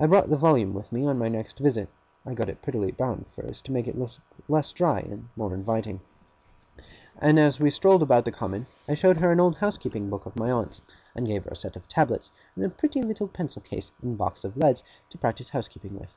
[0.00, 1.88] I brought the volume with me on my next visit
[2.26, 4.10] (I got it prettily bound, first, to make it look
[4.48, 6.00] less dry and more inviting);
[7.20, 10.34] and as we strolled about the Common, I showed her an old housekeeping book of
[10.34, 10.80] my aunt's,
[11.14, 14.42] and gave her a set of tablets, and a pretty little pencil case and box
[14.42, 16.12] of leads, to practise housekeeping with.